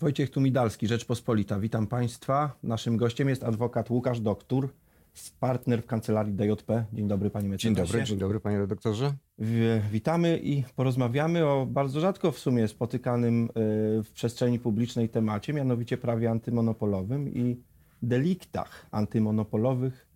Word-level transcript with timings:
Wojciech 0.00 0.30
Tumidalski, 0.30 0.86
Rzeczpospolita. 0.86 1.58
Witam 1.58 1.86
Państwa. 1.86 2.56
Naszym 2.62 2.96
gościem 2.96 3.28
jest 3.28 3.44
adwokat 3.44 3.90
Łukasz 3.90 4.20
Doktor, 4.20 4.68
partner 5.40 5.82
w 5.82 5.86
kancelarii 5.86 6.32
DJP. 6.32 6.84
Dzień 6.92 7.08
dobry 7.08 7.30
Panie 7.30 7.48
Mecenasie. 7.48 7.74
Dzień 7.74 7.86
dobry, 7.86 8.04
dzień 8.04 8.18
dobry 8.18 8.40
Panie 8.40 8.58
Redaktorze. 8.58 9.12
Witamy 9.92 10.40
i 10.42 10.64
porozmawiamy 10.76 11.46
o 11.46 11.66
bardzo 11.66 12.00
rzadko 12.00 12.32
w 12.32 12.38
sumie 12.38 12.68
spotykanym 12.68 13.44
y, 13.44 13.48
w 14.02 14.10
przestrzeni 14.14 14.58
publicznej 14.58 15.08
temacie, 15.08 15.52
mianowicie 15.52 15.98
prawie 15.98 16.30
antymonopolowym 16.30 17.28
i 17.28 17.56
deliktach 18.02 18.86
antymonopolowych, 18.90 20.06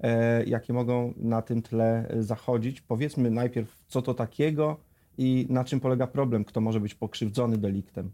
e, 0.00 0.44
jakie 0.44 0.72
mogą 0.72 1.14
na 1.16 1.42
tym 1.42 1.62
tle 1.62 2.08
e, 2.08 2.22
zachodzić. 2.22 2.80
Powiedzmy 2.80 3.30
najpierw, 3.30 3.84
co 3.88 4.02
to 4.02 4.14
takiego 4.14 4.80
i 5.18 5.46
na 5.50 5.64
czym 5.64 5.80
polega 5.80 6.06
problem, 6.06 6.44
kto 6.44 6.60
może 6.60 6.80
być 6.80 6.94
pokrzywdzony 6.94 7.58
deliktem. 7.58 8.10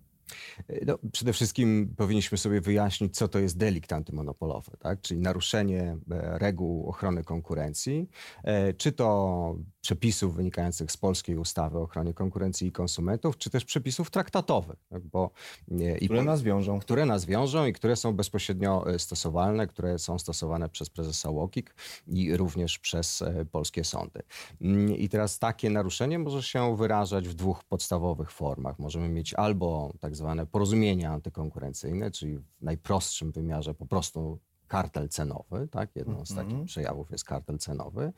No, 0.87 0.99
przede 1.13 1.33
wszystkim 1.33 1.95
powinniśmy 1.97 2.39
sobie 2.39 2.61
wyjaśnić, 2.61 3.17
co 3.17 3.29
to 3.29 3.39
jest 3.39 3.59
delikt 3.59 3.93
antymonopolowy, 3.93 4.71
tak? 4.79 5.01
czyli 5.01 5.21
naruszenie 5.21 5.97
e, 6.11 6.39
reguł 6.39 6.89
ochrony 6.89 7.25
konkurencji, 7.25 8.09
e, 8.45 8.73
czy 8.73 8.93
to 8.93 9.57
przepisów 9.81 10.37
wynikających 10.37 10.93
z 10.93 10.97
polskiej 10.97 11.37
ustawy 11.37 11.79
o 11.79 11.83
ochronie 11.83 12.15
konkurencji 12.15 12.69
i 12.69 12.73
konsumentów, 12.73 13.39
czy 13.39 13.51
też 13.51 13.65
przepisów 13.65 14.11
traktatowych, 14.11 14.79
tak? 14.89 15.03
bo 15.07 15.31
e, 15.71 15.95
Które 16.05 16.25
nas 16.25 16.43
wiążą. 16.43 16.81
które 16.81 17.07
nas 17.07 17.25
wiążą 17.25 17.67
i 17.67 17.73
które 17.73 17.97
są 17.97 18.13
bezpośrednio 18.13 18.91
e, 18.91 18.99
stosowalne, 18.99 19.67
które 19.67 19.99
są 19.99 20.19
stosowane 20.19 20.69
przez 20.69 20.91
prezesa 20.91 21.31
UOKiK 21.31 21.75
i 22.07 22.37
również 22.37 22.79
przez 22.79 23.23
e, 23.23 23.45
polskie 23.45 23.85
sądy. 23.85 24.23
Mm, 24.61 24.97
I 24.97 25.09
teraz 25.09 25.39
takie 25.39 25.71
naruszenie 25.71 26.19
może 26.19 26.43
się 26.43 26.77
wyrażać 26.77 27.29
w 27.29 27.35
dwóch 27.35 27.65
podstawowych 27.65 28.31
formach. 28.31 28.79
Możemy 28.79 29.09
mieć 29.09 29.35
albo 29.35 29.93
tak 30.01 30.17
zwane 30.17 30.47
porozumienia 30.47 31.13
antykonkurencyjne, 31.13 32.11
czyli 32.11 32.39
w 32.39 32.43
najprostszym 32.61 33.33
wymiarze 33.33 33.75
po 33.75 33.87
prostu 33.87 34.39
kartel 34.69 35.09
cenowy, 35.09 35.69
tak? 35.71 35.97
Jedną 35.97 36.27
z 36.27 36.35
takich 36.35 36.65
przejawów 36.65 37.11
jest 37.11 37.25
kartel 37.25 37.59
cenowy, 37.59 38.13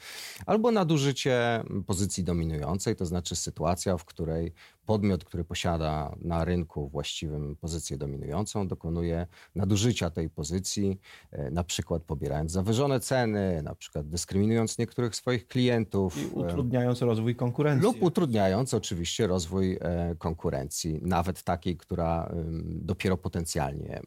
albo 0.47 0.71
nadużycie 0.71 1.65
pozycji 1.87 2.25
dominującej, 2.25 2.97
to 2.97 3.07
znaczy 3.07 3.37
sytuacja, 3.37 3.97
w 3.97 4.05
której 4.05 4.53
podmiot, 4.91 5.25
który 5.25 5.45
posiada 5.45 6.17
na 6.21 6.45
rynku 6.45 6.89
właściwym 6.89 7.57
pozycję 7.57 7.97
dominującą, 7.97 8.69
dokonuje 8.69 9.27
nadużycia 9.55 10.11
tej 10.11 10.31
pozycji, 10.31 10.99
e, 11.31 11.51
na 11.51 11.65
przykład 11.65 12.03
pobierając 12.03 12.53
zawyżone 12.53 13.01
ceny, 13.01 13.63
na 13.63 13.75
przykład 13.75 14.09
dyskryminując 14.09 14.79
niektórych 14.79 15.17
swoich 15.17 15.49
klientów. 15.49 16.19
I 16.19 16.25
e, 16.25 16.29
utrudniając 16.29 17.03
rozwój 17.03 17.37
konkurencji. 17.37 17.87
lub 17.87 18.03
utrudniając 18.03 18.75
oczywiście 18.75 19.27
rozwój 19.27 19.79
e, 19.81 20.15
konkurencji, 20.19 21.01
nawet 21.03 21.43
takiej, 21.43 21.77
która 21.77 22.33
dopiero 22.65 23.17
potencjalnie 23.17 24.01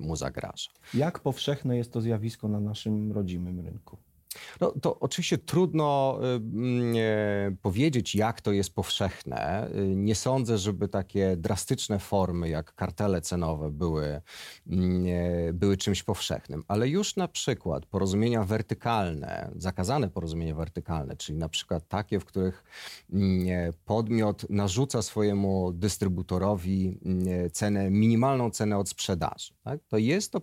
mu 0.00 0.16
zagraża. 0.16 0.70
Jak 0.94 1.18
powszechne 1.18 1.76
jest 1.76 1.92
to 1.92 2.00
zjawisko 2.00 2.48
na 2.48 2.60
naszym 2.60 3.12
rodzimym 3.12 3.60
rynku? 3.60 4.09
No, 4.60 4.74
to 4.82 4.98
oczywiście 5.00 5.38
trudno 5.38 6.18
y, 6.22 6.26
mm, 6.26 6.94
e, 6.96 7.56
powiedzieć, 7.62 8.14
jak 8.14 8.40
to 8.40 8.52
jest 8.52 8.74
powszechne. 8.74 9.68
Y, 9.74 9.94
Nie 9.96 10.14
sądzę, 10.14 10.58
żeby 10.58 10.88
takie 10.88 11.36
drastyczne 11.36 11.98
formy 11.98 12.48
jak 12.48 12.74
kartele 12.74 13.20
cenowe 13.20 13.70
były, 13.70 14.20
mm, 14.66 15.06
e, 15.06 15.52
były 15.52 15.76
czymś 15.76 16.02
powszechnym, 16.02 16.64
ale 16.68 16.88
już 16.88 17.16
na 17.16 17.28
przykład 17.28 17.86
porozumienia 17.86 18.44
wertykalne, 18.44 19.50
zakazane 19.56 20.10
porozumienia 20.10 20.54
wertykalne, 20.54 21.16
czyli 21.16 21.38
na 21.38 21.48
przykład 21.48 21.88
takie, 21.88 22.20
w 22.20 22.24
których 22.24 22.64
mm, 23.12 23.48
e, 23.48 23.72
podmiot 23.84 24.50
narzuca 24.50 25.02
swojemu 25.02 25.72
dystrybutorowi 25.72 27.00
cenę, 27.52 27.90
minimalną 27.90 28.50
cenę 28.50 28.78
od 28.78 28.88
sprzedaży. 28.88 29.54
Tak? 29.64 29.80
To 29.88 29.98
jest 29.98 30.32
to 30.32 30.40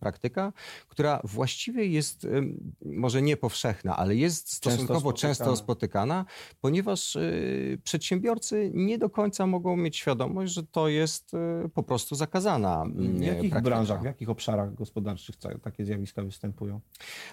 praktyka, 0.00 0.52
która 0.88 1.20
właściwie 1.24 1.86
jest 1.86 2.24
ym, 2.24 2.72
może 2.84 3.22
nie 3.24 3.36
powszechna, 3.36 3.96
ale 3.96 4.16
jest 4.16 4.52
stosunkowo 4.52 5.00
spotykana. 5.00 5.34
często 5.34 5.56
spotykana, 5.56 6.24
ponieważ 6.60 7.16
y, 7.16 7.78
przedsiębiorcy 7.84 8.70
nie 8.74 8.98
do 8.98 9.10
końca 9.10 9.46
mogą 9.46 9.76
mieć 9.76 9.96
świadomość, 9.96 10.52
że 10.52 10.62
to 10.62 10.88
jest 10.88 11.34
y, 11.34 11.68
po 11.68 11.82
prostu 11.82 12.14
zakazana 12.14 12.82
mm, 12.82 13.18
W 13.18 13.20
jakich 13.22 13.50
praktyka. 13.50 13.60
branżach, 13.60 14.00
w 14.02 14.04
jakich 14.04 14.30
obszarach 14.30 14.74
gospodarczych 14.74 15.36
takie 15.62 15.84
zjawiska 15.84 16.22
występują? 16.22 16.80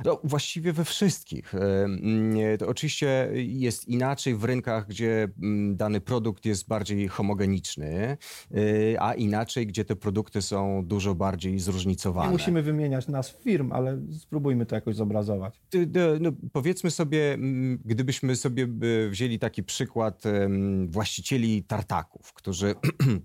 No, 0.06 0.20
właściwie 0.24 0.74
we 0.74 0.86
wszystkich. 0.86 1.54
Ym, 1.54 2.36
To 2.60 2.68
oczywiście 2.68 3.30
jest 3.34 3.88
inaczej 3.88 4.36
w 4.36 4.44
rynkach, 4.44 4.88
gdzie 4.88 5.28
mm, 5.42 5.76
dany 5.76 6.02
produkt 6.02 6.46
jest 6.46 6.68
bardziej 6.68 7.08
homogeniczny, 7.08 8.18
y, 8.56 8.96
a 9.00 9.14
inaczej, 9.14 9.68
gdzie 9.68 9.86
te 9.86 9.96
produkty 9.96 10.42
są 10.42 10.86
dużo 10.86 11.16
bardziej 11.16 11.60
zróżnicowane. 11.60 12.28
Nie 12.28 12.32
musimy 12.32 12.62
wymieniać 12.62 13.08
nazw 13.08 13.44
firm, 13.44 13.72
ale 13.72 14.00
spróbujmy 14.20 14.66
to 14.66 14.76
jakoś 14.76 14.96
zobrazować. 14.96 15.62
Ty- 15.72 15.90
No, 16.20 16.32
powiedzmy 16.54 16.92
sobie, 16.92 17.38
gdybyśmy 17.86 18.36
sobie 18.36 18.68
y, 18.84 19.10
wzięli 19.10 19.40
taki 19.40 19.64
przykład 19.64 20.24
właścicieli 20.88 21.64
tartaków, 21.64 22.34
którzy 22.34 22.76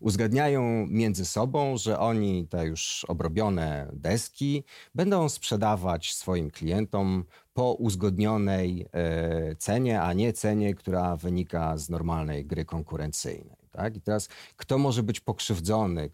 uzgadniają 0.00 0.86
między 0.86 1.24
sobą, 1.24 1.76
że 1.76 1.98
oni 1.98 2.48
te 2.48 2.66
już 2.66 3.04
obrobione 3.08 3.90
deski 3.92 4.64
będą 4.94 5.28
sprzedawać 5.28 6.14
swoim 6.14 6.50
klientom 6.50 7.24
po 7.54 7.72
uzgodnionej 7.72 8.86
e, 8.92 9.56
cenie, 9.56 10.02
a 10.02 10.12
nie 10.12 10.32
cenie, 10.32 10.74
która 10.74 11.16
wynika 11.16 11.76
z 11.78 11.88
normalnej 11.90 12.46
gry 12.46 12.64
konkurencyjnej. 12.64 13.57
Tak? 13.68 13.96
I 13.96 14.00
teraz 14.00 14.28
kto 14.56 14.78
może 14.78 15.02
być 15.02 15.20
pokrzywdzony 15.20 16.10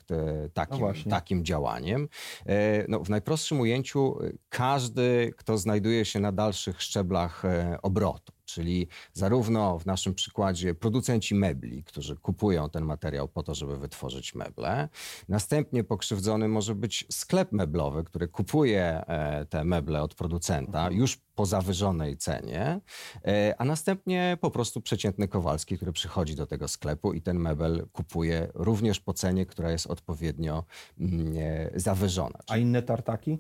takim, 0.55 0.79
No 0.81 1.11
takim 1.11 1.45
działaniem? 1.45 2.09
E, 2.47 2.85
no, 2.89 3.05
w 3.05 3.09
najprostszym 3.09 3.61
ujęciu 3.61 4.19
e, 4.23 4.33
każdy, 4.49 5.35
kto 5.37 5.59
znajduje 5.59 6.05
się 6.05 6.21
na 6.21 6.33
dalszych 6.33 6.83
szczeblach 6.83 7.45
e, 7.45 7.79
obrotu, 7.83 8.33
czyli 8.45 8.89
zarówno 9.13 9.79
w 9.79 9.87
naszym 9.87 10.15
przykładzie 10.15 10.75
producenci 10.75 11.35
mebli, 11.35 11.85
którzy 11.85 12.17
kupują 12.17 12.71
ten 12.71 12.85
materiał 12.85 13.29
po 13.29 13.43
to, 13.43 13.55
żeby 13.55 13.79
wytworzyć 13.79 14.35
meble. 14.35 14.89
Następnie 15.29 15.85
pokrzywdzony 15.85 16.49
może 16.49 16.75
być 16.75 17.07
sklep 17.11 17.53
meblowy, 17.53 18.05
który 18.05 18.29
kupuje 18.29 18.83
e, 19.07 19.47
te 19.47 19.65
meble 19.65 20.03
od 20.03 20.15
producenta 20.15 20.91
już 20.91 21.19
po 21.35 21.47
zawyżonej 21.47 22.17
cenie, 22.17 22.81
e, 23.25 23.55
a 23.59 23.65
następnie 23.65 24.39
po 24.41 24.51
prostu 24.51 24.81
przeciętny 24.81 25.29
Kowalski, 25.29 25.77
który 25.77 25.93
przychodzi 25.93 26.35
do 26.35 26.47
tego 26.47 26.69
sklepu 26.69 27.13
i 27.13 27.23
ten 27.23 27.39
mebel 27.39 27.87
kupuje 27.93 28.49
również 28.55 29.01
po 29.01 29.13
cenie, 29.13 29.47
która 29.47 29.71
jest 29.71 29.87
odpowiednio 29.87 30.65
mm, 31.01 31.33
e, 31.39 31.81
zawyżona. 31.81 32.39
A 32.49 32.57
inne 32.57 32.83
tartaki? 32.83 33.39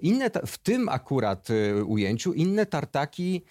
Inne, 0.00 0.30
w 0.46 0.58
tym 0.58 0.88
akurat 0.88 1.48
ujęciu, 1.86 2.32
inne 2.32 2.66
tartaki 2.66 3.44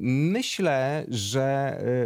myślę, 0.00 1.04
że 1.08 1.42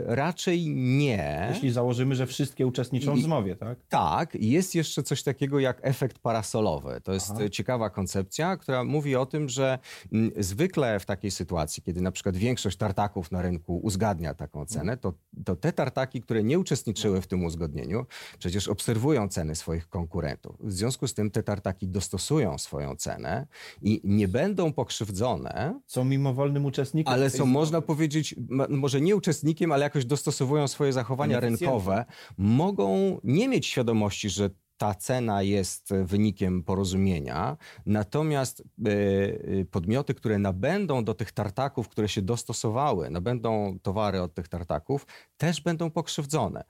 e, 0.07 0.15
raczej 0.17 0.71
nie. 0.75 1.49
Jeśli 1.55 1.71
założymy, 1.71 2.15
że 2.15 2.27
wszystkie 2.27 2.67
uczestniczą 2.67 3.15
w 3.15 3.21
zmowie, 3.21 3.57
tak? 3.57 3.79
Tak, 3.89 4.35
jest 4.35 4.75
jeszcze 4.75 5.03
coś 5.03 5.23
takiego 5.23 5.61
jak 5.61 5.79
efekt 5.83 6.19
parasolowy. 6.19 7.01
To 7.05 7.13
jest 7.13 7.31
Aha. 7.31 7.49
ciekawa 7.49 7.91
koncepcja, 7.91 8.57
która 8.57 8.85
mówi 8.85 9.17
o 9.17 9.27
tym, 9.27 9.49
że 9.49 9.79
mm, 10.13 10.31
zwykle 10.39 11.01
w 11.01 11.07
takiej 11.07 11.31
sytuacji, 11.31 11.83
kiedy 11.83 12.01
na 12.01 12.13
przykład 12.13 12.37
większość 12.37 12.77
tartaków 12.77 13.33
na 13.33 13.43
rynku 13.43 13.79
uzgadnia 13.79 14.35
taką 14.35 14.67
cenę, 14.67 14.97
to, 14.97 15.13
to 15.45 15.57
te 15.57 15.73
tartaki, 15.73 16.21
które 16.21 16.43
nie 16.45 16.59
uczestniczyły 16.59 17.21
w 17.21 17.27
tym 17.27 17.45
uzgodnieniu, 17.45 18.07
przecież 18.39 18.69
obserwują 18.69 19.29
ceny 19.29 19.55
swoich 19.55 19.89
konkurentów. 19.89 20.57
W 20.61 20.73
związku 20.73 21.07
z 21.07 21.15
tym 21.15 21.31
te 21.31 21.43
tartaki 21.43 21.89
dostosują 21.89 22.59
swoją 22.59 22.97
cenę 22.97 23.47
i 23.83 24.01
nie 24.05 24.29
będą 24.29 24.73
pokrzywdzone, 24.73 25.81
Są 25.87 26.05
mimowolnym 26.05 26.65
uczestnikiem. 26.65 27.13
ale 27.15 27.31
tej 27.31 27.40
są, 27.41 27.47
można 27.47 27.81
powiedzieć, 27.81 28.35
może 28.69 29.01
nie 29.01 29.17
uczestnikiem, 29.17 29.73
ale 29.73 29.83
jakoś 29.83 30.05
dostosowują 30.05 30.69
swoje 30.69 30.93
zachowania 30.93 31.41
rynkowe, 31.41 32.05
mogą 32.39 33.21
nie 33.25 33.49
mieć 33.49 33.67
świadomości, 33.67 34.31
że 34.31 34.51
ta 34.81 34.95
cena 34.95 35.43
jest 35.43 35.93
e, 35.93 36.05
wynikiem 36.05 36.63
porozumienia, 36.63 37.57
natomiast 37.87 38.61
e, 38.61 38.91
e, 38.91 39.65
podmioty, 39.65 40.15
które 40.15 40.39
nabędą 40.39 41.05
do 41.05 41.15
tych 41.15 41.33
tartaków, 41.33 41.89
które 41.89 42.09
się 42.09 42.23
dostosowały, 42.23 43.11
nabędą 43.11 43.79
towary 43.83 44.21
od 44.21 44.35
tych 44.35 44.49
tartaków, 44.49 45.07
też 45.37 45.61
będą 45.61 45.91
pokrzywdzone. 45.91 46.65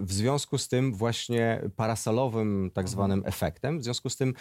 W 0.00 0.12
związku 0.12 0.58
z 0.58 0.68
tym 0.68 0.94
właśnie 0.94 1.62
parasolowym 1.76 2.70
tak 2.74 2.88
zwanym 2.88 3.22
efektem, 3.26 3.78
w 3.78 3.84
związku 3.84 4.10
z 4.10 4.16
tym 4.16 4.34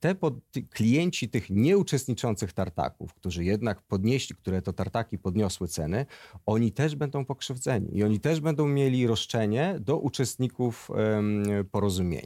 te 0.00 0.14
pod, 0.14 0.34
klienci 0.70 1.28
tych 1.28 1.50
nieuczestniczących 1.50 2.52
tartaków, 2.52 3.14
którzy 3.14 3.44
jednak 3.44 3.82
podnieśli, 3.82 4.36
które 4.36 4.62
to 4.62 4.72
tartaki 4.72 5.18
podniosły 5.18 5.68
ceny, 5.68 6.06
oni 6.46 6.72
też 6.72 6.96
będą 6.96 7.24
pokrzywdzeni 7.24 7.98
i 7.98 8.04
oni 8.04 8.20
też 8.20 8.40
będą 8.40 8.68
mieli 8.68 9.06
roszczenie 9.06 9.76
do 9.80 9.98
uczestników 9.98 10.90
porozumienia. 11.70 12.25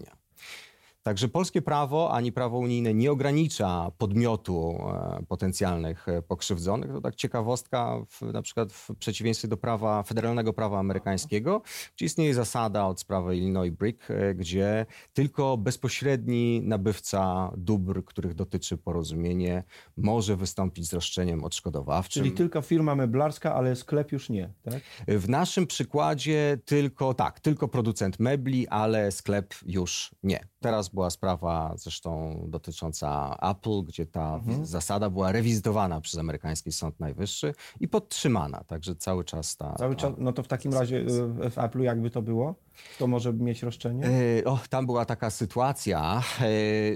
Także 1.02 1.28
polskie 1.28 1.62
prawo 1.62 2.12
ani 2.12 2.32
prawo 2.32 2.58
unijne 2.58 2.94
nie 2.94 3.12
ogranicza 3.12 3.90
podmiotu 3.98 4.78
e, 4.88 5.22
potencjalnych 5.28 6.08
e, 6.08 6.22
pokrzywdzonych. 6.22 6.92
To 6.92 7.00
tak 7.00 7.14
ciekawostka, 7.14 7.96
w, 8.08 8.22
na 8.22 8.42
przykład 8.42 8.72
w 8.72 8.94
przeciwieństwie 8.98 9.48
do 9.48 9.56
prawa, 9.56 10.02
federalnego 10.02 10.52
prawa 10.52 10.78
amerykańskiego, 10.78 11.62
gdzie 11.96 12.06
istnieje 12.06 12.34
zasada 12.34 12.86
od 12.86 13.00
sprawy 13.00 13.36
Illinois 13.36 13.72
Brick, 13.74 14.10
e, 14.10 14.34
gdzie 14.34 14.86
tylko 15.12 15.56
bezpośredni 15.56 16.62
nabywca 16.64 17.52
dóbr, 17.56 18.04
których 18.04 18.34
dotyczy 18.34 18.76
porozumienie, 18.76 19.64
może 19.96 20.36
wystąpić 20.36 20.88
z 20.88 20.92
roszczeniem 20.92 21.44
odszkodowawczym. 21.44 22.22
Czyli 22.22 22.34
tylko 22.34 22.62
firma 22.62 22.94
meblarska, 22.94 23.54
ale 23.54 23.76
sklep 23.76 24.12
już 24.12 24.28
nie, 24.28 24.52
tak? 24.62 24.80
W 25.08 25.28
naszym 25.28 25.66
przykładzie 25.66 26.58
tylko, 26.64 27.14
tak, 27.14 27.40
tylko 27.40 27.68
producent 27.68 28.18
mebli, 28.18 28.68
ale 28.68 29.12
sklep 29.12 29.54
już 29.66 30.14
nie. 30.22 30.40
Teraz 30.60 30.89
była 30.92 31.10
sprawa 31.10 31.74
zresztą 31.76 32.40
dotycząca 32.48 33.36
Apple, 33.42 33.82
gdzie 33.84 34.06
ta 34.06 34.34
Mhm. 34.34 34.66
zasada 34.66 35.10
była 35.10 35.32
rewizytowana 35.32 36.00
przez 36.00 36.20
amerykański 36.20 36.72
Sąd 36.72 37.00
Najwyższy 37.00 37.54
i 37.80 37.88
podtrzymana, 37.88 38.64
także 38.64 38.96
cały 38.96 39.24
czas 39.24 39.56
ta... 39.56 39.74
Cały 39.74 39.96
czas, 39.96 40.12
no 40.18 40.32
to 40.32 40.42
w 40.42 40.48
takim 40.48 40.72
razie 40.72 40.96
y, 40.96 41.50
w 41.50 41.56
Apple'u 41.56 41.80
jakby 41.80 42.10
to 42.10 42.22
było? 42.22 42.54
To 42.98 43.06
może 43.06 43.32
mieć 43.32 43.62
roszczenie? 43.62 44.04
E, 44.06 44.44
O, 44.44 44.58
tam 44.68 44.86
była 44.86 45.04
taka 45.04 45.30
sytuacja, 45.30 46.22
e, 46.40 46.44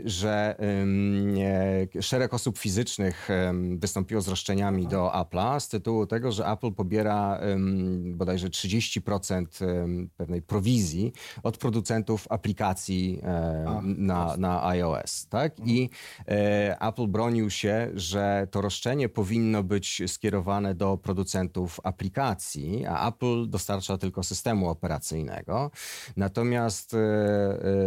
że 0.05 0.57
e, 1.97 2.03
szereg 2.03 2.35
osób 2.35 2.59
fizycznych 2.59 3.29
wystąpiło 3.79 4.21
z 4.21 4.29
roszczeniami 4.29 4.87
do 4.87 5.11
Apple'a 5.15 5.61
z 5.61 5.69
tytułu 5.69 6.07
tego, 6.07 6.33
że 6.33 6.47
Apple 6.47 6.73
pobiera 6.73 7.41
bodajże 8.05 8.49
30% 8.49 9.65
em, 9.65 10.11
pewnej 10.17 10.43
prowizji 10.43 11.13
od 11.43 11.59
producentów 11.59 12.27
aplikacji 12.31 13.21
na, 13.83 14.37
na 14.37 14.67
iOS. 14.67 15.27
Tak? 15.29 15.53
I 15.65 15.91
e, 16.29 16.77
Apple 16.81 17.07
bronił 17.07 17.51
się, 17.51 17.91
że 17.95 18.47
to 18.51 18.61
roszczenie 18.61 19.09
powinno 19.09 19.63
być 19.63 20.03
skierowane 20.07 20.75
do 20.75 20.97
producentów 20.97 21.81
aplikacji, 21.85 22.87
a 22.87 23.09
Apple 23.09 23.49
dostarcza 23.49 23.99
tylko 23.99 24.23
systemu 24.23 24.69
operacyjnego. 24.69 25.71
Natomiast 26.17 26.95
e, 26.95 26.99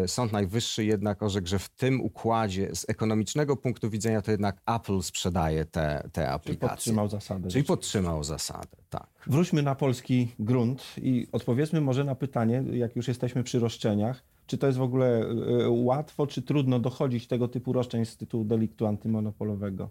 e, 0.04 0.07
Sąd 0.07 0.31
Najwyższy 0.31 0.86
jednak 0.86 1.24
orzekł, 1.24 1.48
że 1.48 1.60
w 1.60 1.69
tym 1.69 2.01
układzie 2.01 2.75
z 2.75 2.89
ekonomicznego 2.89 3.57
punktu 3.57 3.89
widzenia 3.89 4.22
to 4.22 4.31
jednak 4.31 4.62
Apple 4.66 5.01
sprzedaje 5.01 5.66
te, 5.66 6.10
te 6.12 6.22
Czyli 6.22 6.25
aplikacje. 6.28 6.69
podtrzymał 6.69 7.10
zasadę. 7.10 7.50
Czyli 7.50 7.63
podtrzymał 7.63 8.24
zasadę, 8.24 8.78
tak. 8.89 9.07
Wróćmy 9.28 9.62
na 9.62 9.75
polski 9.75 10.31
grunt 10.39 10.84
i 10.98 11.28
odpowiedzmy 11.31 11.81
może 11.81 12.04
na 12.04 12.16
pytanie, 12.16 12.63
jak 12.72 12.95
już 12.95 13.07
jesteśmy 13.07 13.44
przy 13.44 13.60
roszczeniach, 13.60 14.24
czy 14.48 14.57
to 14.57 14.68
jest 14.68 14.80
w 14.80 14.81
ogóle 14.81 15.22
y, 15.22 15.69
łatwo, 15.69 16.28
czy 16.28 16.42
trudno 16.42 16.80
dochodzić 16.80 17.28
tego 17.28 17.48
typu 17.48 17.74
roszczeń 17.74 18.06
z 18.06 18.18
tytułu 18.18 18.45
deliktu 18.45 18.88
antymonopolowego? 18.88 19.89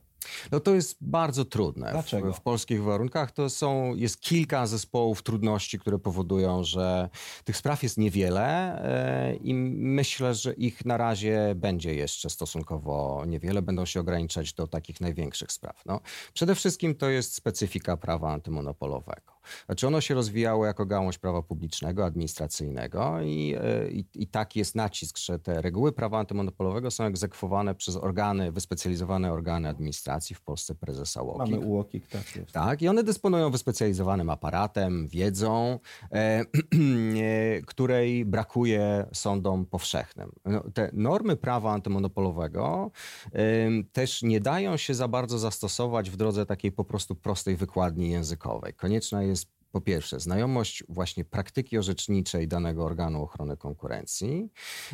No 0.53 0.61
to 0.61 0.75
jest 0.75 0.97
bardzo 1.01 1.45
trudne. 1.45 1.91
Dlaczego? 1.93 2.33
W, 2.33 2.37
w 2.37 2.41
polskich 2.41 2.83
warunkach 2.83 3.33
to 3.33 3.51
są, 3.51 3.95
jest 3.95 4.21
kilka 4.21 4.67
zespołów 4.67 5.23
trudności, 5.23 5.79
które 5.79 5.99
powodują, 5.99 6.65
że 6.65 7.09
tych 7.45 7.57
spraw 7.57 7.83
jest 7.83 7.99
niewiele 7.99 8.47
e, 8.83 9.37
i 9.37 9.55
myślę, 9.55 10.35
że 10.35 10.53
ich 10.53 10.85
na 10.85 10.97
razie 10.97 11.53
będzie 11.57 11.95
jeszcze 11.95 12.31
stosunkowo 12.31 13.25
niewiele. 13.27 13.63
Będą 13.63 13.87
się 13.87 14.01
ograniczać 14.01 14.53
do 14.53 14.67
takich 14.67 15.01
największych 15.01 15.53
spraw. 15.53 15.83
No, 15.87 16.01
przede 16.35 16.55
wszystkim 16.55 16.95
to 16.95 17.09
jest 17.09 17.35
specyfika 17.35 17.97
prawa 17.97 18.33
antymonopolowego. 18.33 19.36
Znaczy 19.67 19.87
ono 19.87 20.01
się 20.01 20.15
rozwijało 20.15 20.67
jako 20.67 20.87
gałąź 20.87 21.19
prawa 21.19 21.43
publicznego, 21.43 22.05
administracyjnego 22.05 23.21
i, 23.23 23.55
e, 23.61 23.91
i, 23.91 24.05
i 24.15 24.27
taki 24.27 24.59
jest 24.59 24.75
nacisk, 24.75 25.19
że 25.19 25.39
te 25.39 25.63
reguły 25.63 25.93
prawa 25.93 26.19
antymonopolowego 26.19 26.91
są 26.91 27.05
egzekwowane 27.05 27.75
przez 27.75 27.97
organy, 27.97 28.53
wyspecjalizowane 28.53 29.33
organy 29.33 29.69
administracji, 29.69 30.37
w 30.37 30.41
Polsce 30.41 30.75
prezesa 30.75 31.23
UOKiK. 31.23 31.55
Mamy 31.55 31.67
UOKiK, 31.67 32.07
tak 32.07 32.37
jest. 32.37 32.53
Tak, 32.53 32.83
i 32.83 32.89
one 32.89 33.03
dysponują 33.03 33.51
wyspecjalizowanym 33.51 34.31
aparatem, 34.31 35.09
wiedzą, 35.09 35.79
e, 36.13 36.17
e, 37.21 37.63
której 37.67 38.25
brakuje 38.25 39.07
sądom 39.13 39.67
powszechnym. 39.67 40.33
No, 40.45 40.65
te 40.75 40.91
normy 40.93 41.37
prawa 41.37 41.73
antymonopolowego 41.73 42.91
e, 43.33 43.41
też 43.93 44.23
nie 44.23 44.41
dają 44.41 44.77
się 44.77 44.95
za 44.95 45.09
bardzo 45.09 45.39
zastosować 45.39 46.11
w 46.11 46.17
drodze 46.17 46.47
takiej 46.47 46.73
po 46.73 46.85
prostu 46.85 47.15
prostej 47.15 47.57
wykładni 47.57 48.11
językowej. 48.11 48.75
Konieczna 48.75 49.23
jest 49.23 49.36
po 49.77 49.81
pierwsze, 49.81 50.21
znajomość 50.21 50.85
właśnie 50.89 51.25
praktyki 51.25 51.79
orzeczniczej 51.79 52.49
danego 52.49 52.85
organu 52.85 53.23
ochrony 53.23 53.57
konkurencji, 53.57 54.51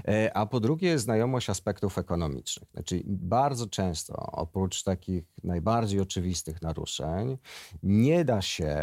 e, 0.09 0.37
a 0.37 0.47
po 0.47 0.61
drugie, 0.61 0.99
znajomość 0.99 1.51
aspektów 1.51 1.99
ekonomicznych. 1.99 2.71
Znaczy, 2.73 3.03
bardzo 3.07 3.67
często, 3.67 4.15
oprócz 4.33 4.83
takich 4.83 5.25
najbardziej 5.45 6.01
oczywistych 6.01 6.63
naruszeń, 6.63 7.39
nie 7.83 8.25
da 8.25 8.43
się 8.43 8.77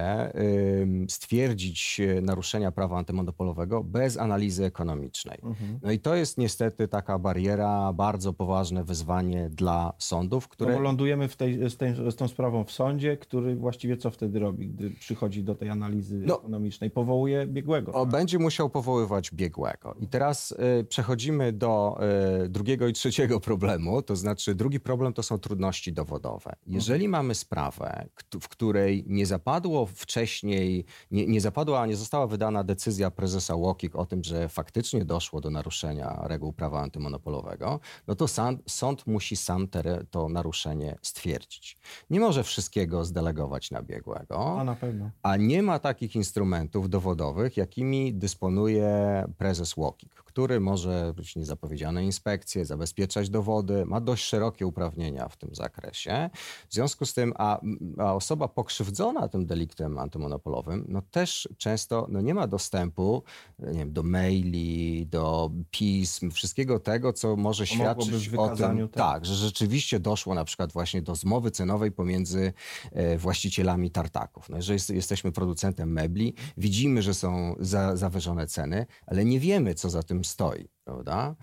stwierdzić 1.10 2.00
e, 2.00 2.22
naruszenia 2.22 2.72
prawa 2.72 2.98
antymonopolowego 2.98 3.84
bez 3.84 4.18
analizy 4.18 4.66
ekonomicznej. 4.66 5.42
No 5.82 5.92
i 5.92 6.00
to 6.00 6.16
jest 6.16 6.38
niestety 6.38 6.88
taka 6.88 7.20
bariera, 7.20 7.94
bardzo 7.94 8.34
poważne 8.34 8.84
wyzwanie 8.84 9.50
dla 9.50 9.94
sądów, 9.98 10.44
No 10.44 10.50
które 10.50 10.74
bo 10.74 10.80
lądujemy 10.80 11.30
tej, 11.30 11.70
z, 11.70 11.78
tej, 11.78 11.96
z 12.12 12.16
tą 12.16 12.28
sprawą 12.28 12.64
w 12.64 12.72
sądzie, 12.72 13.18
który 13.18 13.56
właściwie 13.56 13.98
co 13.98 14.12
wtedy 14.12 14.40
robi, 14.40 14.68
gdy 14.68 14.90
przychodzi 14.90 15.44
do 15.44 15.56
tej 15.56 15.70
analizy 15.70 15.89
No. 16.12 16.40
ekonomicznej? 16.40 16.90
Powołuje 16.90 17.48
biegłego. 17.48 17.92
O, 17.92 18.06
będzie 18.06 18.40
musiał 18.40 18.70
powoływać 18.70 19.32
biegłego. 19.32 19.96
I 20.00 20.08
teraz 20.08 20.52
y, 20.52 20.84
przechodzimy 20.84 21.54
do 21.54 22.00
y, 22.46 22.50
drugiego 22.50 22.88
i 22.88 22.94
trzeciego 22.94 23.40
problemu. 23.50 24.02
To 24.02 24.16
znaczy, 24.16 24.56
drugi 24.56 24.80
problem 24.80 25.14
to 25.14 25.24
są 25.24 25.38
trudności 25.38 25.94
dowodowe. 25.94 26.56
Jeżeli 26.68 27.08
mamy 27.08 27.36
sprawę, 27.36 28.06
w 28.42 28.48
której 28.48 29.06
nie 29.08 29.26
zapadło 29.26 29.86
wcześniej, 29.86 30.86
nie, 31.12 31.28
nie 31.28 31.42
zapadła, 31.42 31.86
nie 31.86 31.96
została 31.96 32.28
wydana 32.28 32.64
decyzja 32.64 33.12
prezesa 33.12 33.56
UOKiK 33.56 33.96
o 33.96 34.06
tym, 34.06 34.24
że 34.24 34.50
faktycznie 34.50 35.06
doszło 35.06 35.42
do 35.42 35.50
naruszenia 35.50 36.20
reguł 36.24 36.54
prawa 36.54 36.82
antymonopolowego, 36.82 37.80
no 38.08 38.16
to 38.16 38.28
sam, 38.28 38.58
sąd 38.68 39.08
musi 39.08 39.36
sam 39.36 39.68
te, 39.68 40.06
to 40.12 40.30
naruszenie 40.30 40.98
stwierdzić. 41.02 41.78
Nie 42.10 42.20
może 42.20 42.44
wszystkiego 42.44 43.06
zdelegować 43.06 43.72
na 43.72 43.82
biegłego. 43.82 44.60
A 44.60 44.64
na 44.64 44.76
pewno. 44.76 45.10
A 45.24 45.38
nie 45.38 45.64
ma 45.70 45.80
takich 45.80 46.16
instrumentów 46.16 46.90
dowodowych, 46.90 47.58
jakimi 47.58 48.14
dysponuje 48.14 48.90
prezes 49.38 49.78
UOKiK, 49.78 50.16
który 50.16 50.60
może 50.60 51.14
być 51.16 51.36
niezapowiedziane 51.36 52.06
inspekcje, 52.06 52.66
zabezpieczać 52.66 53.30
dowody, 53.30 53.86
ma 53.86 54.02
dość 54.02 54.24
szerokie 54.26 54.68
uprawnienia 54.68 55.28
w 55.28 55.38
tym 55.38 55.56
zakresie. 55.56 56.30
W 56.70 56.74
związku 56.74 57.06
z 57.06 57.14
tym, 57.14 57.34
a, 57.38 57.60
a 57.98 58.16
osoba 58.16 58.48
pokrzywdzona 58.48 59.28
tym 59.28 59.46
deliktem 59.46 59.98
antymonopolowym, 59.98 60.86
no 60.88 61.02
też 61.12 61.50
często 61.58 62.08
no 62.10 62.22
nie 62.22 62.34
ma 62.34 62.48
dostępu 62.48 63.24
nie 63.60 63.80
wiem, 63.80 63.94
do 63.94 64.04
maili, 64.04 65.08
do 65.08 65.52
pism, 65.72 66.32
wszystkiego 66.32 66.80
tego, 66.80 67.14
co 67.14 67.36
może 67.36 67.66
To 67.68 67.76
mogłoby 67.76 68.02
świadczyć 68.04 68.34
o 68.38 68.50
tym, 68.56 68.90
tak. 68.90 68.94
tak, 68.94 69.26
że 69.26 69.36
rzeczywiście 69.36 70.00
doszło 70.00 70.34
na 70.36 70.46
przykład 70.46 70.72
właśnie 70.74 71.02
do 71.02 71.16
zmowy 71.16 71.52
cenowej 71.52 71.92
pomiędzy 71.92 72.54
e, 72.92 73.18
właścicielami 73.18 73.92
tartaków. 73.92 74.50
No, 74.50 74.58
jeżeli 74.58 74.76
jest- 74.76 74.90
jesteśmy 74.90 75.32
producentem 75.60 75.92
mebli, 75.92 76.34
widzimy, 76.58 77.02
że 77.02 77.14
są 77.14 77.56
za, 77.60 77.96
zawyżone 77.96 78.48
ceny, 78.48 78.86
ale 79.08 79.26
nie 79.26 79.40
wiemy, 79.40 79.76
co 79.76 79.90
za 79.90 80.04
tym 80.04 80.26
stoi. 80.26 80.70
Prawda? 80.90 81.36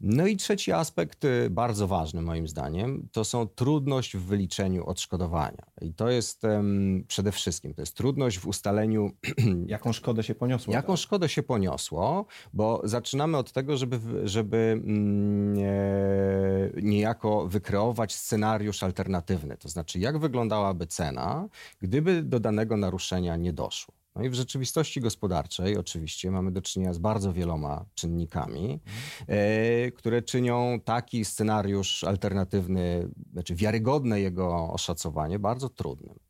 No 0.00 0.26
i 0.26 0.36
trzeci 0.36 0.72
aspekt, 0.72 1.24
y, 1.24 1.50
bardzo 1.50 1.88
ważny 1.88 2.22
moim 2.22 2.48
zdaniem, 2.48 3.08
to 3.12 3.24
są 3.24 3.46
trudność 3.46 4.16
w 4.16 4.20
wyliczeniu 4.20 4.86
odszkodowania. 4.86 5.66
I 5.80 5.94
to 5.94 6.10
jest 6.10 6.44
em, 6.44 7.04
przede 7.08 7.32
wszystkim, 7.32 7.74
to 7.74 7.82
jest 7.82 7.96
trudność 7.96 8.38
w 8.38 8.46
ustaleniu 8.46 9.10
Jaką 9.66 9.92
szkodę 9.92 10.22
się 10.22 10.34
poniosło? 10.34 10.72
Jaką 10.72 10.96
szkodę 10.96 11.28
się 11.28 11.42
poniosło, 11.42 12.26
bo 12.52 12.80
zaczynamy 12.84 13.36
od 13.36 13.52
tego, 13.52 13.76
żeby, 13.76 14.00
żeby 14.24 14.80
mm, 14.84 15.58
e, 15.58 16.82
niejako 16.82 17.48
wykreować 17.48 18.14
scenariusz 18.14 18.82
alternatywny. 18.82 19.56
To 19.56 19.68
znaczy, 19.68 19.98
jak 19.98 20.18
wyglądałaby 20.18 20.86
cena, 20.86 21.48
gdyby 21.80 22.22
do 22.22 22.40
danego 22.40 22.76
naruszenia 22.76 23.36
nie 23.36 23.52
doszło. 23.52 23.99
No 24.20 24.26
i 24.26 24.30
w 24.30 24.34
rzeczywistości 24.34 25.00
gospodarczej 25.00 25.76
oczywiście 25.76 26.30
mamy 26.30 26.52
do 26.52 26.62
czynienia 26.62 26.92
z 26.92 26.98
bardzo 26.98 27.32
wieloma 27.32 27.84
czynnikami, 27.94 28.80
e, 29.26 29.90
które 29.90 30.22
czynią 30.22 30.80
taki 30.84 31.24
scenariusz 31.24 32.04
alternatywny, 32.04 33.10
znaczy 33.32 33.54
wiarygodne 33.54 34.20
jego 34.20 34.72
oszacowanie 34.72 35.38
bardzo 35.38 35.68
trudnym. 35.68 36.29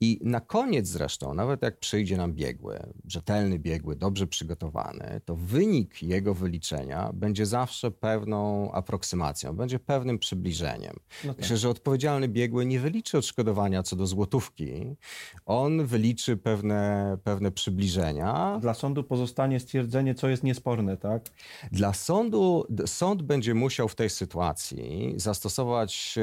I 0.00 0.20
na 0.22 0.40
koniec 0.40 0.88
zresztą, 0.88 1.34
nawet 1.34 1.62
jak 1.62 1.78
przyjdzie 1.78 2.16
nam 2.16 2.32
biegły, 2.32 2.80
rzetelny 3.06 3.58
biegły, 3.58 3.96
dobrze 3.96 4.26
przygotowany, 4.26 5.20
to 5.24 5.36
wynik 5.36 6.02
jego 6.02 6.34
wyliczenia 6.34 7.10
będzie 7.14 7.46
zawsze 7.46 7.90
pewną 7.90 8.72
aproksymacją, 8.72 9.56
będzie 9.56 9.78
pewnym 9.78 10.18
przybliżeniem. 10.18 10.94
No 11.24 11.34
tak. 11.34 11.42
Myślę, 11.42 11.56
że 11.56 11.68
odpowiedzialny 11.68 12.28
biegły 12.28 12.66
nie 12.66 12.80
wyliczy 12.80 13.18
odszkodowania 13.18 13.82
co 13.82 13.96
do 13.96 14.06
złotówki, 14.06 14.96
on 15.46 15.86
wyliczy 15.86 16.36
pewne, 16.36 17.18
pewne 17.24 17.50
przybliżenia. 17.50 18.58
Dla 18.60 18.74
sądu 18.74 19.04
pozostanie 19.04 19.60
stwierdzenie, 19.60 20.14
co 20.14 20.28
jest 20.28 20.42
niesporne, 20.42 20.96
tak? 20.96 21.30
Dla 21.72 21.92
sądu, 21.92 22.66
sąd 22.86 23.22
będzie 23.22 23.54
musiał 23.54 23.88
w 23.88 23.94
tej 23.94 24.10
sytuacji 24.10 25.14
zastosować 25.16 26.18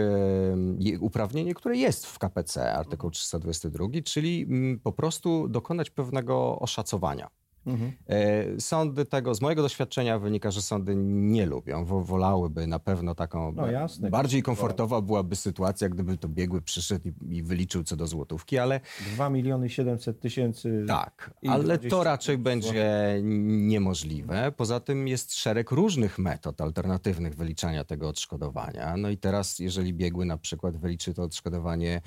uprawnienie, 0.99 1.53
które 1.53 1.77
jest 1.77 2.05
w 2.05 2.19
KPC, 2.19 2.73
artykuł 2.73 3.09
322, 3.19 3.87
czyli 4.05 4.41
mm, 4.41 4.79
po 4.79 4.91
prostu 4.91 5.47
dokonać 5.47 5.89
pewnego 5.89 6.59
oszacowania. 6.59 7.29
Mhm. 7.67 7.91
E, 8.07 8.61
sądy 8.61 9.05
tego, 9.05 9.35
z 9.35 9.41
mojego 9.41 9.61
doświadczenia 9.61 10.19
wynika, 10.19 10.51
że 10.51 10.61
sądy 10.61 10.95
nie 10.95 11.45
lubią, 11.45 11.85
wolałyby 11.85 12.67
na 12.67 12.79
pewno 12.79 13.15
taką, 13.15 13.51
no 13.51 13.71
jasne, 13.71 14.09
bardziej 14.09 14.43
komfortowa 14.43 15.01
byłaby 15.01 15.35
sytuacja, 15.35 15.89
gdyby 15.89 16.17
to 16.17 16.27
biegły 16.29 16.61
przyszedł 16.61 17.09
i, 17.09 17.37
i 17.37 17.43
wyliczył 17.43 17.83
co 17.83 17.95
do 17.95 18.07
złotówki, 18.07 18.57
ale... 18.57 18.79
2 19.13 19.29
miliony 19.29 19.69
700 19.69 20.19
tysięcy... 20.19 20.85
Tak, 20.87 21.33
ale 21.47 21.77
to 21.77 22.03
raczej 22.03 22.37
będzie 22.37 23.19
niemożliwe. 23.23 24.51
Poza 24.57 24.79
tym 24.79 25.07
jest 25.07 25.35
szereg 25.35 25.71
różnych 25.71 26.19
metod 26.19 26.61
alternatywnych 26.61 27.35
wyliczania 27.35 27.83
tego 27.83 28.09
odszkodowania. 28.09 28.97
No 28.97 29.09
i 29.09 29.17
teraz, 29.17 29.59
jeżeli 29.59 29.93
biegły 29.93 30.25
na 30.25 30.37
przykład 30.37 30.77
wyliczy 30.77 31.13
to 31.13 31.23
odszkodowanie 31.23 32.01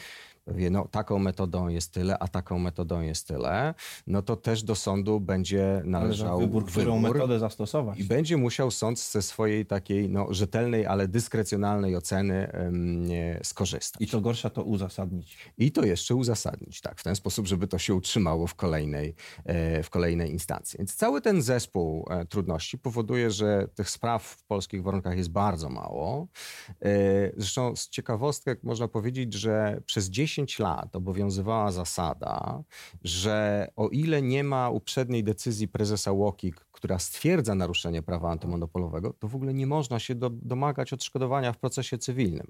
wie, 0.46 0.70
no 0.70 0.88
taką 0.88 1.18
metodą 1.18 1.68
jest 1.68 1.92
tyle, 1.92 2.18
a 2.18 2.28
taką 2.28 2.58
metodą 2.58 3.00
jest 3.00 3.28
tyle, 3.28 3.74
no 4.06 4.22
to 4.22 4.36
też 4.36 4.62
do 4.62 4.74
sądu 4.74 5.20
będzie 5.20 5.82
należał 5.84 6.40
wybór, 6.40 6.66
którą 6.66 7.02
wybór 7.02 7.14
metodę 7.14 7.38
zastosować. 7.38 7.98
I 7.98 8.04
będzie 8.04 8.36
musiał 8.36 8.70
sąd 8.70 9.00
ze 9.00 9.22
swojej 9.22 9.66
takiej 9.66 10.08
no, 10.08 10.34
rzetelnej, 10.34 10.86
ale 10.86 11.08
dyskrecjonalnej 11.08 11.96
oceny 11.96 12.52
ym, 12.54 13.08
skorzystać. 13.42 14.02
I 14.02 14.06
co 14.06 14.20
gorsza, 14.20 14.50
to 14.50 14.62
uzasadnić. 14.62 15.38
I 15.58 15.72
to 15.72 15.84
jeszcze 15.84 16.14
uzasadnić, 16.14 16.80
tak, 16.80 17.00
w 17.00 17.02
ten 17.02 17.16
sposób, 17.16 17.46
żeby 17.46 17.66
to 17.66 17.78
się 17.78 17.94
utrzymało 17.94 18.46
w 18.46 18.54
kolejnej, 18.54 19.14
e, 19.44 19.82
w 19.82 19.90
kolejnej 19.90 20.30
instancji. 20.30 20.78
Więc 20.78 20.94
cały 20.94 21.20
ten 21.20 21.42
zespół 21.42 22.06
e, 22.10 22.26
trudności 22.26 22.78
powoduje, 22.78 23.30
że 23.30 23.68
tych 23.74 23.90
spraw 23.90 24.24
w 24.24 24.44
polskich 24.44 24.82
warunkach 24.82 25.16
jest 25.16 25.30
bardzo 25.30 25.68
mało. 25.68 26.28
E, 26.82 26.92
zresztą 27.36 27.76
z 27.76 27.88
ciekawostek 27.88 28.62
można 28.62 28.88
powiedzieć, 28.88 29.34
że 29.34 29.82
przez 29.86 30.10
10 30.10 30.29
10 30.30 30.58
lat 30.58 30.96
obowiązywała 30.96 31.72
zasada, 31.72 32.62
że 33.04 33.68
o 33.76 33.88
ile 33.88 34.22
nie 34.22 34.44
ma 34.44 34.70
uprzedniej 34.70 35.24
decyzji 35.24 35.68
prezesa 35.68 36.12
Łokik, 36.12 36.66
która 36.72 36.98
stwierdza 36.98 37.54
naruszenie 37.54 38.02
prawa 38.02 38.30
antymonopolowego, 38.30 39.12
to 39.18 39.28
w 39.28 39.34
ogóle 39.34 39.54
nie 39.54 39.66
można 39.66 39.98
się 39.98 40.14
do, 40.14 40.30
domagać 40.30 40.92
odszkodowania 40.92 41.52
w 41.52 41.58
procesie 41.58 41.98
cywilnym. 41.98 42.46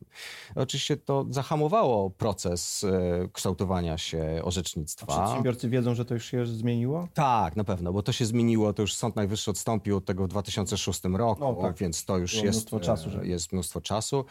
Oczywiście 0.54 0.96
to 0.96 1.26
zahamowało 1.30 2.10
proces 2.10 2.84
e, 2.84 3.28
kształtowania 3.32 3.98
się 3.98 4.40
orzecznictwa. 4.44 5.06
A 5.14 5.24
przedsiębiorcy 5.24 5.68
wiedzą, 5.68 5.94
że 5.94 6.04
to 6.04 6.14
już 6.14 6.24
się 6.24 6.46
zmieniło? 6.46 7.08
Tak, 7.14 7.56
na 7.56 7.64
pewno, 7.64 7.92
bo 7.92 8.02
to 8.02 8.12
się 8.12 8.26
zmieniło, 8.26 8.72
to 8.72 8.82
już 8.82 8.94
Sąd 8.94 9.16
Najwyższy 9.16 9.50
odstąpił 9.50 9.96
od 9.96 10.04
tego 10.04 10.24
w 10.24 10.28
2006 10.28 11.00
roku, 11.04 11.40
no, 11.40 11.54
tak. 11.54 11.76
więc 11.76 12.04
to 12.04 12.18
już 12.18 12.34
jest 12.34 12.44
mnóstwo 12.44 12.80
czasu. 12.80 13.10
Że... 13.10 13.26
Jest 13.26 13.52
mnóstwo 13.52 13.80
czasu. 13.80 14.24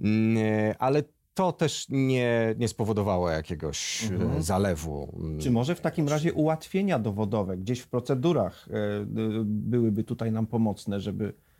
Mm, 0.00 0.38
e, 0.38 0.74
ale 0.78 1.02
to 1.34 1.52
też 1.52 1.86
nie, 1.88 2.54
nie 2.58 2.68
spowodowało 2.68 3.30
jakiegoś 3.30 4.04
e, 4.04 4.14
mhm. 4.14 4.42
zalewu. 4.42 5.20
Czy 5.38 5.50
może 5.50 5.74
w 5.74 5.80
takim 5.80 6.08
razie 6.08 6.32
ułatwienia 6.32 6.98
dowodowe 6.98 7.56
gdzieś 7.56 7.80
w 7.80 7.88
procedurach 7.88 8.68
e, 8.70 9.04
byłyby 9.44 10.04
tutaj 10.04 10.32
nam 10.32 10.46
pomocne, 10.46 11.00
żeby 11.00 11.32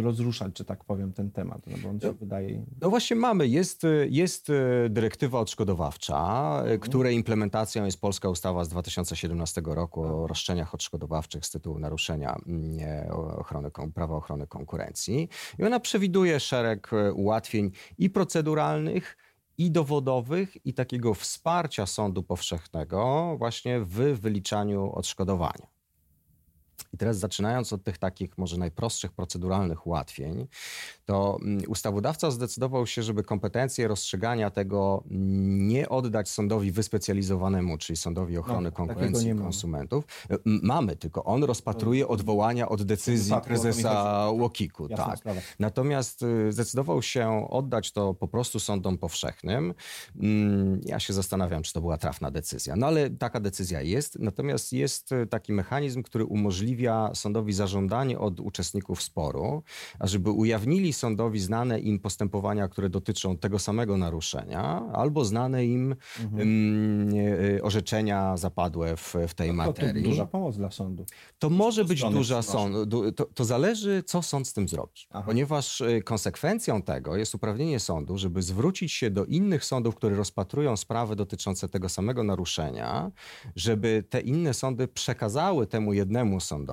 rozruszać, 0.00 0.52
czy 0.54 0.64
tak 0.64 0.84
powiem, 0.84 1.12
ten 1.12 1.30
temat, 1.30 1.66
no 1.66 1.76
bo 1.82 1.88
on 1.88 2.00
się 2.00 2.06
no, 2.06 2.14
wydaje... 2.14 2.64
No 2.80 2.90
właśnie 2.90 3.16
mamy, 3.16 3.48
jest, 3.48 3.82
jest 4.08 4.50
e, 4.50 4.88
dyrektywa 4.90 5.40
odszkodowawcza, 5.40 6.52
e, 6.56 6.60
mhm. 6.60 6.80
której 6.80 7.16
implementacją 7.16 7.84
jest 7.84 8.00
polska 8.00 8.28
ustawa 8.28 8.64
z 8.64 8.68
2017 8.68 9.62
roku 9.64 10.02
o 10.02 10.26
roszczeniach 10.26 10.74
odszkodowawczych 10.74 11.46
z 11.46 11.50
tytułu 11.50 11.78
naruszenia 11.78 12.36
mm, 12.46 12.78
ochrony, 13.38 13.70
prawa 13.94 14.16
ochrony 14.16 14.46
konkurencji 14.46 15.28
i 15.58 15.64
ona 15.64 15.80
przewiduje 15.80 16.40
szereg 16.40 16.90
ułatwień 17.14 17.70
i 17.98 18.10
proceduralnych, 18.10 19.16
i 19.58 19.70
dowodowych, 19.70 20.66
i 20.66 20.74
takiego 20.74 21.14
wsparcia 21.14 21.86
sądu 21.86 22.22
powszechnego 22.22 23.34
właśnie 23.38 23.80
w 23.80 24.20
wyliczaniu 24.20 24.92
odszkodowania. 24.92 25.66
Teraz 27.00 27.18
zaczynając 27.18 27.72
od 27.72 27.84
tych 27.84 27.98
takich 27.98 28.38
może 28.38 28.56
najprostszych 28.56 29.12
proceduralnych 29.12 29.86
ułatwień, 29.86 30.46
to 31.04 31.38
mm, 31.42 31.62
ustawodawca 31.68 32.30
zdecydował 32.30 32.86
się, 32.86 33.02
żeby 33.02 33.22
kompetencje 33.22 33.88
rozstrzygania 33.88 34.50
tego 34.50 35.04
nie 35.10 35.88
oddać 35.88 36.28
sądowi 36.28 36.72
wyspecjalizowanemu, 36.72 37.78
czyli 37.78 37.96
Sądowi 37.96 38.38
Ochrony 38.38 38.68
no, 38.68 38.72
Konkurencji 38.72 39.30
i 39.30 39.34
Konsumentów. 39.34 40.04
E, 40.30 40.38
mamy, 40.44 40.96
tylko 40.96 41.24
on 41.24 41.44
rozpatruje 41.44 42.08
odwołania 42.08 42.68
od 42.68 42.82
decyzji 42.82 43.34
prezesa 43.44 44.26
Łokiku. 44.30 44.88
Tak. 44.88 45.18
Natomiast 45.58 46.22
y, 46.22 46.52
zdecydował 46.52 47.02
się 47.02 47.46
oddać 47.50 47.92
to 47.92 48.14
po 48.14 48.28
prostu 48.28 48.60
sądom 48.60 48.98
powszechnym. 48.98 49.74
Mm, 50.20 50.80
ja 50.84 51.00
się 51.00 51.12
zastanawiam, 51.12 51.62
czy 51.62 51.72
to 51.72 51.80
była 51.80 51.98
trafna 51.98 52.30
decyzja. 52.30 52.76
No 52.76 52.86
ale 52.86 53.10
taka 53.10 53.40
decyzja 53.40 53.82
jest. 53.82 54.18
Natomiast 54.18 54.72
jest 54.72 55.12
y, 55.12 55.26
taki 55.26 55.52
mechanizm, 55.52 56.02
który 56.02 56.24
umożliwia 56.24 56.89
sądowi 57.14 57.52
zażądanie 57.52 58.18
od 58.18 58.40
uczestników 58.40 59.02
sporu, 59.02 59.62
ażeby 59.98 60.30
ujawnili 60.30 60.92
sądowi 60.92 61.40
znane 61.40 61.80
im 61.80 61.98
postępowania, 61.98 62.68
które 62.68 62.88
dotyczą 62.88 63.36
tego 63.36 63.58
samego 63.58 63.96
naruszenia, 63.96 64.82
albo 64.92 65.24
znane 65.24 65.66
im 65.66 65.94
mhm. 66.20 66.48
y, 67.14 67.60
orzeczenia 67.62 68.36
zapadłe 68.36 68.96
w, 68.96 69.14
w 69.28 69.34
tej 69.34 69.48
to, 69.48 69.54
materii. 69.54 70.02
To 70.02 70.08
duża 70.08 70.26
pomoc 70.26 70.56
dla 70.56 70.70
sądu. 70.70 71.06
To 71.38 71.50
może 71.50 71.84
być 71.84 72.02
duża 72.02 72.42
sąd. 72.42 72.74
To, 73.16 73.24
to, 73.24 73.44
zależy, 73.44 74.02
co 74.06 74.22
sąd 74.22 74.48
z 74.48 74.52
tym 74.52 74.68
zrobi. 74.68 75.00
Aha. 75.10 75.22
Ponieważ 75.26 75.80
y, 75.80 76.02
konsekwencją 76.04 76.82
tego 76.82 77.16
jest 77.16 77.34
uprawnienie 77.34 77.80
sądu, 77.80 78.18
żeby 78.18 78.42
zwrócić 78.42 78.92
się 78.92 79.10
do 79.10 79.24
innych 79.24 79.64
sądów, 79.64 79.94
które 79.94 80.16
rozpatrują 80.16 80.76
sprawy 80.76 81.16
dotyczące 81.16 81.68
tego 81.68 81.88
samego 81.88 82.24
naruszenia, 82.24 83.10
żeby 83.56 84.04
te 84.10 84.20
inne 84.20 84.54
sądy 84.54 84.88
przekazały 84.88 85.66
temu 85.66 85.92
jednemu 85.92 86.40
sądowi 86.40 86.69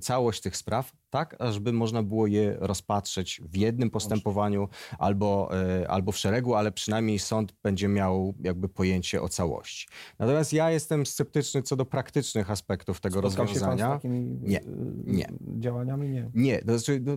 całość 0.00 0.40
tych 0.40 0.56
spraw, 0.56 0.92
tak, 1.12 1.36
ażeby 1.38 1.72
można 1.72 2.02
było 2.02 2.26
je 2.26 2.56
rozpatrzeć 2.60 3.40
w 3.44 3.56
jednym 3.56 3.90
postępowaniu 3.90 4.68
albo, 4.98 5.50
e, 5.80 5.90
albo 5.90 6.12
w 6.12 6.16
szeregu, 6.16 6.54
ale 6.54 6.72
przynajmniej 6.72 7.18
sąd 7.18 7.52
będzie 7.62 7.88
miał 7.88 8.34
jakby 8.40 8.68
pojęcie 8.68 9.22
o 9.22 9.28
całości. 9.28 9.86
Natomiast 10.18 10.52
ja 10.52 10.70
jestem 10.70 11.06
sceptyczny 11.06 11.62
co 11.62 11.76
do 11.76 11.84
praktycznych 11.84 12.50
aspektów 12.50 13.00
tego 13.00 13.18
Spotkał 13.18 13.46
rozwiązania. 13.46 13.76
Się 13.76 13.90
pan 13.90 13.98
z 13.98 14.02
takimi 14.02 14.20
nie, 14.42 14.60
e, 14.60 14.64
nie. 15.04 15.28
działaniami? 15.58 16.08
Nie. 16.08 16.30
Nie, 16.34 16.58
to 16.58 16.78
znaczy, 16.78 17.02
no, 17.04 17.16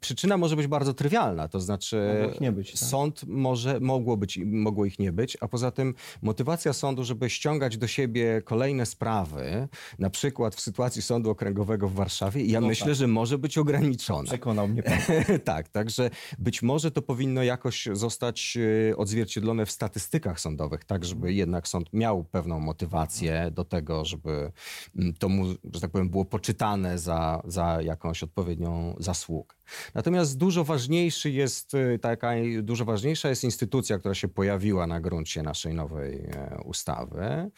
przyczyna 0.00 0.36
może 0.36 0.56
być 0.56 0.66
bardzo 0.66 0.94
trywialna, 0.94 1.48
to 1.48 1.60
znaczy 1.60 2.28
nie 2.40 2.52
być, 2.52 2.72
tak? 2.72 2.88
sąd 2.88 3.24
może, 3.26 3.80
mogło, 3.80 4.16
być, 4.16 4.38
mogło 4.46 4.84
ich 4.84 4.98
nie 4.98 5.12
być, 5.12 5.36
a 5.40 5.48
poza 5.48 5.70
tym 5.70 5.94
motywacja 6.22 6.72
sądu, 6.72 7.04
żeby 7.04 7.30
ściągać 7.30 7.78
do 7.78 7.86
siebie 7.86 8.42
kolejne 8.44 8.86
sprawy, 8.86 9.68
na 9.98 10.10
przykład 10.10 10.54
w 10.54 10.60
sytuacji 10.60 11.02
Sądu 11.02 11.30
Okręgowego 11.30 11.88
w 11.88 11.94
Warszawie, 11.94 12.44
ja 12.44 12.60
no 12.60 12.66
myślę, 12.66 12.86
tak. 12.86 12.94
że 12.94 13.15
może 13.16 13.38
być 13.38 13.58
ograniczone. 13.58 14.24
Przekonał 14.24 14.68
mnie 14.68 14.82
pan. 14.82 14.98
tak, 15.44 15.68
także 15.68 16.10
być 16.38 16.62
może 16.62 16.90
to 16.90 17.02
powinno 17.02 17.42
jakoś 17.42 17.88
zostać 17.92 18.58
e, 18.90 18.96
odzwierciedlone 18.96 19.66
w 19.66 19.70
statystykach 19.70 20.40
sądowych, 20.40 20.84
tak 20.84 21.04
żeby 21.04 21.32
jednak 21.32 21.68
sąd 21.68 21.92
miał 21.92 22.24
pewną 22.24 22.60
motywację 22.60 23.50
do 23.52 23.64
tego, 23.64 24.04
żeby 24.04 24.52
mm, 24.96 25.14
to 25.14 25.28
mu, 25.28 25.44
że 25.74 25.80
tak 25.80 25.90
powiem, 25.90 26.10
było 26.10 26.24
poczytane 26.24 26.98
za, 26.98 27.42
za 27.44 27.82
jakąś 27.82 28.22
odpowiednią 28.22 28.96
zasługę. 28.98 29.56
Natomiast 29.94 30.38
dużo 30.38 30.64
ważniejszy 30.64 31.30
jest, 31.30 31.74
e, 31.74 31.98
taka, 31.98 32.30
dużo 32.62 32.84
ważniejsza 32.84 33.28
jest 33.28 33.44
instytucja, 33.44 33.98
która 33.98 34.14
się 34.14 34.28
pojawiła 34.28 34.86
na 34.86 35.00
gruncie 35.00 35.42
naszej 35.42 35.74
nowej 35.74 36.14
e, 36.14 36.58
ustawy, 36.64 37.50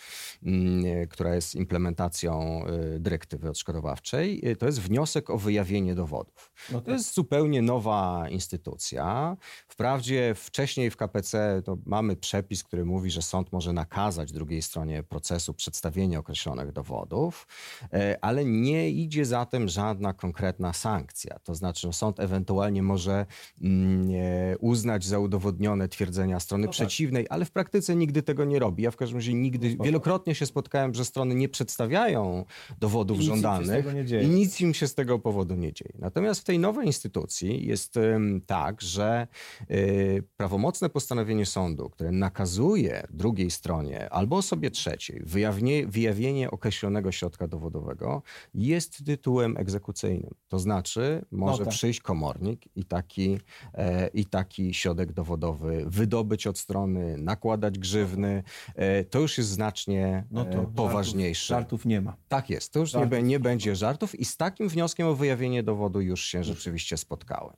mm, 0.43 1.09
która 1.09 1.35
jest 1.35 1.55
implementacją 1.55 2.65
dyrektywy 2.99 3.51
odszkodowawczej. 3.51 4.43
To 4.59 4.67
jest 4.67 4.81
wniosek 4.81 5.31
o 5.31 5.39
wyjawienie 5.39 5.95
dowodów. 5.95 6.53
No 6.73 6.79
tak. 6.79 6.87
To 6.87 6.93
jest 6.93 7.15
zupełnie 7.15 7.63
nowa 7.63 8.29
instytucja. 8.31 9.37
Wprawdzie 9.69 10.35
wcześniej 10.35 10.91
w 10.91 10.97
KPC 10.97 11.63
mamy 11.87 12.17
przepis, 12.17 12.65
który 12.65 12.85
mówi, 12.85 13.11
że 13.11 13.23
sąd 13.23 13.53
może 13.53 13.73
nakazać 13.73 14.33
drugiej 14.33 14.63
stronie 14.63 15.03
procesu 15.03 15.55
przedstawienie 15.55 16.19
określonych 16.19 16.73
dowodów, 16.73 17.47
e, 17.93 18.19
ale 18.21 18.45
nie 18.45 18.91
idzie 18.91 19.25
za 19.25 19.47
tym 19.47 19.69
żadna 19.69 20.13
konkretna 20.13 20.73
sankcja. 20.73 21.39
To 21.39 21.55
znaczy 21.55 21.87
no, 21.87 21.93
sąd 21.99 22.21
ewentualnie 22.21 22.83
może 22.83 23.27
mm, 23.63 24.09
e, 24.15 24.59
uznać 24.59 25.05
za 25.05 25.19
udowodnione 25.19 25.89
twierdzenia 25.89 26.41
strony 26.41 26.63
No 26.63 26.67
tak. 26.67 26.73
przeciwnej, 26.73 27.27
ale 27.31 27.45
w 27.45 27.51
praktyce 27.51 27.97
nigdy 27.97 28.23
tego 28.23 28.45
nie 28.45 28.59
robi. 28.59 28.83
Ja 28.83 28.91
w 28.91 28.97
każdym 28.97 29.19
razie 29.19 29.35
nigdy, 29.35 29.71
spoko. 29.71 29.85
wielokrotnie 29.85 30.35
się 30.35 30.47
spotkałem, 30.47 30.95
że 30.95 31.05
strony 31.05 31.35
nie 31.35 31.49
przedstawiają 31.49 32.45
dowodów 32.81 33.21
I 33.21 33.23
żądanych 33.23 33.85
i 34.23 34.29
nic 34.29 34.61
im 34.61 34.75
się 34.75 34.89
z 34.89 34.95
tego 34.95 35.19
powodu 35.19 35.55
nie 35.55 35.73
dzieje. 35.73 35.93
Natomiast 35.99 36.41
w 36.41 36.45
tej 36.45 36.59
nowej 36.59 36.87
instytucji 36.87 37.67
jest 37.67 37.99
tak, 38.47 38.83
że 38.83 39.27
y, 39.71 40.23
prawomocne 40.37 40.89
postanowienie 40.91 41.47
sądu, 41.47 41.91
które 41.91 42.13
nakazuje 42.13 43.07
drugiej 43.11 43.51
stronie 43.51 44.11
albo 44.11 44.37
osobie 44.37 44.71
trzeciej 44.71 45.23
wyjawnie, 45.25 45.87
wyjawienie 45.87 46.51
określonego 46.51 47.13
środka 47.13 47.49
dowodowego, 47.49 48.23
jest 48.55 49.05
tytułem 49.05 49.57
egzekucyjnym. 49.57 50.35
To 50.49 50.59
znaczy 50.59 51.25
może 51.31 51.65
tak. 51.65 51.75
przyjść 51.75 51.88
komornik 51.95 52.77
i 52.77 52.85
taki, 52.85 53.41
e, 53.75 54.09
i 54.09 54.27
taki 54.27 54.75
środek 54.75 55.13
dowodowy 55.13 55.85
wydobyć 55.87 56.47
od 56.47 56.59
strony, 56.59 57.19
nakładać 57.19 57.79
grzywny. 57.79 58.43
E, 58.75 59.05
to 59.05 59.21
już 59.21 59.39
jest 59.39 59.51
znacznie 59.51 60.25
No 60.31 60.45
to 60.45 60.63
e, 60.63 60.67
poważniejsze. 60.67 61.47
Żartów, 61.47 61.81
żartów 61.81 61.87
nie 61.87 62.01
ma. 62.01 62.17
Tak 62.29 62.51
jest, 62.51 62.73
to 62.73 62.81
już 62.81 62.95
nie, 62.95 63.01
Żartów. 63.01 63.23
nie 63.23 63.41
będzie 63.41 63.77
żartów 63.77 64.21
i 64.21 64.25
z 64.25 64.37
takim 64.37 64.69
wnioskiem 64.69 65.07
o 65.07 65.15
wyjawienie 65.15 65.63
dowodu 65.63 66.01
już 66.01 66.25
się 66.25 66.45
rzeczywiście 66.45 66.97
spotkałem. 66.97 67.57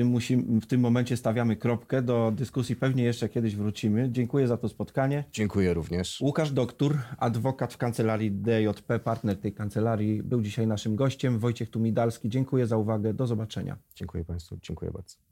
W 0.00 0.02
tym, 0.02 0.08
musimy, 0.08 0.60
w 0.60 0.66
tym 0.66 0.80
momencie 0.80 1.16
stawiamy 1.16 1.56
kropkę. 1.56 2.02
Do 2.02 2.32
dyskusji 2.36 2.76
pewnie 2.76 3.04
jeszcze 3.04 3.28
kiedyś 3.28 3.56
wrócimy. 3.56 4.08
Dziękuję 4.12 4.46
za 4.46 4.56
to 4.56 4.68
spotkanie. 4.68 5.24
Dziękuję 5.32 5.74
również. 5.74 6.20
Łukasz 6.20 6.52
Doktor, 6.52 6.98
adwokat 7.18 7.72
w 7.72 7.76
kancelarii 7.76 8.30
DJP, 8.30 8.98
partner 8.98 9.40
tej 9.40 9.52
kancelarii, 9.52 10.22
był 10.22 10.42
dzisiaj 10.42 10.66
naszym 10.66 10.96
gościem. 10.96 11.38
Wojciech 11.38 11.70
Tumidalski, 11.70 12.28
dziękuję 12.28 12.66
za 12.66 12.76
uwagę. 12.76 13.14
Do 13.14 13.26
zobaczenia. 13.26 13.76
Dziękuję 13.94 14.24
Państwu, 14.24 14.58
dziękuję 14.62 14.90
bardzo. 14.90 15.29